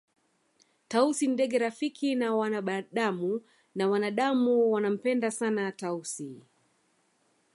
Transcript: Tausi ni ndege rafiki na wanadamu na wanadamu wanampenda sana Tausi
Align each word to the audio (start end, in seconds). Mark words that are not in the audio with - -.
Tausi 0.87 1.27
ni 1.27 1.33
ndege 1.33 1.57
rafiki 1.57 2.15
na 2.15 2.35
wanadamu 2.35 3.41
na 3.75 3.87
wanadamu 3.87 4.71
wanampenda 4.71 5.31
sana 5.31 5.71
Tausi 5.71 6.41